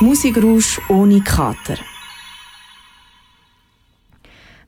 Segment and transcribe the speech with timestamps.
[0.00, 1.78] Musikrausch ohne Kater.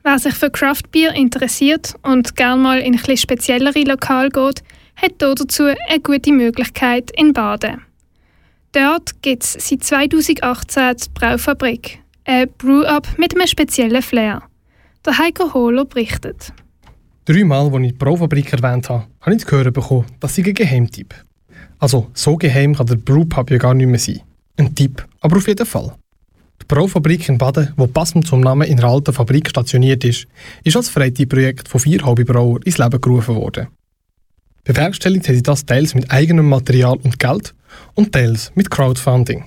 [0.01, 4.63] Wer sich für Craftbier interessiert und gerne mal in ein speziellere Lokal geht,
[4.95, 7.81] hat dazu eine gute Möglichkeit in Baden.
[8.71, 14.41] Dort gibt es seit 2018 die Braufabrik, ein Brew-Up mit einem speziellen Flair.
[15.05, 16.53] Der Heiko Holo berichtet.
[17.25, 20.55] Dreimal, als ich die Braufabrik erwähnt habe, habe ich zu hören bekommen, dass sie ein
[20.55, 21.13] Geheimtipp.
[21.77, 24.21] Also, so geheim kann der Brewpub ja gar nicht mehr sein.
[24.59, 25.95] Ein Tipp, aber auf jeden Fall.
[26.61, 30.27] Die Braufabrik in Baden, die passend zum Namen in einer alten Fabrik stationiert ist,
[30.65, 33.67] ist als Freizeitprojekt von vier Hobbybrauern ins Leben gerufen worden.
[34.65, 37.55] Bewerkstelligt hat sie das teils mit eigenem Material und Geld
[37.95, 39.45] und teils mit Crowdfunding.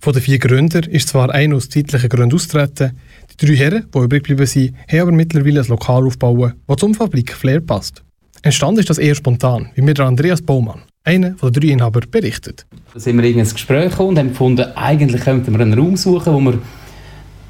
[0.00, 2.98] Von den vier Gründern ist zwar einer aus zeitlichen Gründen austreten,
[3.30, 6.94] die drei Herren, die übrig geblieben sind, haben aber mittlerweile ein Lokal aufgebaut, das zum
[6.94, 8.02] Fabrik Flair passt.
[8.42, 12.66] Entstanden ist das eher spontan, wie der Andreas Baumann, einer der drei Inhaber, berichtet.
[12.92, 15.96] Da sind wir in ein Gespräch gekommen und haben gefunden, eigentlich könnten wir einen Raum
[15.96, 16.58] suchen, wo wir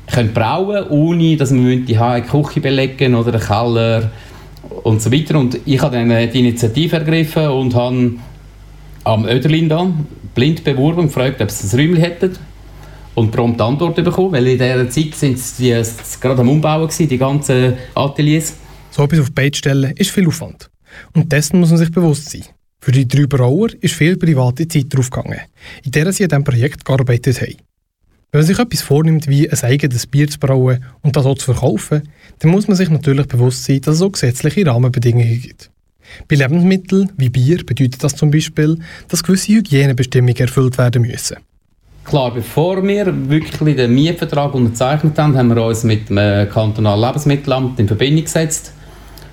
[0.06, 1.94] können brauen ohne dass wir die
[2.28, 4.10] Küche belegen oder einen Keller
[4.82, 5.38] und so weiter.
[5.38, 8.12] Und ich habe dann die Initiative ergriffen und habe
[9.04, 9.90] am Öderlin da
[10.34, 12.38] blind beworben und gefragt, ob sie ein Räumchen hätten.
[13.14, 15.74] Und prompt Antworten bekommen, weil in dieser Zeit sind sie
[16.18, 18.56] gerade am Umbauen gewesen, die ganzen Ateliers.
[18.90, 20.70] So etwas auf die Beine stellen ist viel Aufwand.
[21.14, 22.44] Und dessen muss man sich bewusst sein.
[22.84, 25.38] Für die drei Brauer ist viel private Zeit draufgegangen,
[25.84, 27.54] in der sie an diesem Projekt gearbeitet haben.
[28.32, 31.52] Wenn man sich etwas vornimmt, wie ein eigenes Bier zu brauen und das auch zu
[31.52, 32.08] verkaufen,
[32.40, 35.70] dann muss man sich natürlich bewusst sein, dass es auch gesetzliche Rahmenbedingungen gibt.
[36.26, 41.36] Bei Lebensmitteln wie Bier bedeutet das zum Beispiel, dass gewisse Hygienebestimmungen erfüllt werden müssen.
[42.04, 47.00] Klar, bevor wir wirklich den Mietvertrag unterzeichnet haben, haben wir uns mit dem äh, kantonalen
[47.00, 48.72] Lebensmittelamt in Verbindung gesetzt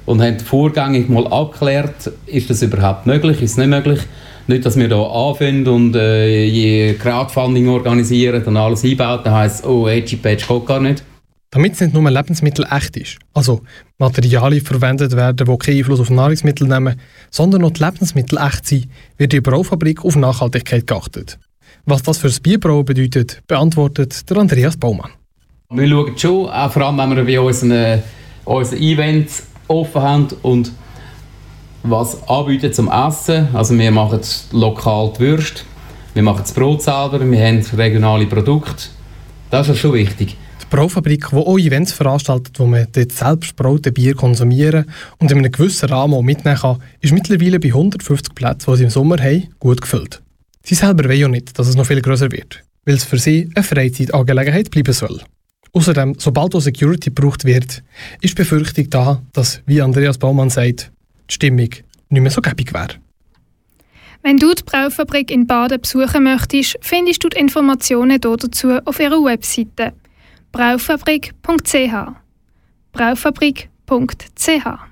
[0.10, 4.00] und haben vorgängig mal abgeklärt, ist das überhaupt möglich, ist es nicht möglich.
[4.48, 9.60] Nicht, dass wir hier anfangen und äh, je Crowdfunding organisieren und alles einbauen, dann heisst
[9.60, 11.04] es, oh, Edgy Page geht gar nicht.
[11.52, 13.62] Damit es nicht nur Lebensmittel echt ist, also
[14.00, 17.00] Materialien verwendet werden, die keinen Einfluss auf Nahrungsmittel nehmen,
[17.30, 18.88] sondern auch die Lebensmittel echt sind,
[19.18, 21.38] wird die Braufabrik auf Nachhaltigkeit geachtet.
[21.86, 25.12] Was das für das Bierbrauen bedeutet, beantwortet der Andreas Baumann.
[25.70, 28.02] Wir schauen schon, auch vor allem wenn wir bei unseren,
[28.46, 30.72] unseren Events offen haben und
[31.84, 33.48] was anbieten zum Essen.
[33.54, 34.20] Also wir machen
[34.52, 35.62] lokal die Würste,
[36.14, 38.90] wir machen das Brot selber, wir haben regionale Produkte.
[39.50, 40.38] Das ist schon wichtig.
[40.62, 44.86] Die Braufabrik, die auch Events veranstaltet, wo man dort selbst braute Bier konsumieren
[45.18, 48.90] und in einem gewissen Rahmen mitnehmen kann, ist mittlerweile bei 150 Plätzen, die sie im
[48.90, 50.22] Sommer haben, gut gefüllt.
[50.64, 53.50] Sie selber wollen ja nicht, dass es noch viel größer wird, weil es für sie
[53.56, 55.22] eine Freizeitangelegenheit bleiben soll.
[55.74, 57.84] Außerdem, sobald auch Security gebraucht wird,
[58.22, 60.92] ist die Befürchtung da, dass, wie Andreas Baumann sagt,
[61.30, 61.70] die Stimmung
[62.10, 62.96] nicht mehr so gäbig wäre.
[64.22, 69.24] Wenn du die Braufabrik in Baden besuchen möchtest, findest du die Informationen dazu auf ihrer
[69.24, 69.94] Webseite
[70.52, 71.94] braufabrik.ch
[72.92, 74.89] braufabrik.ch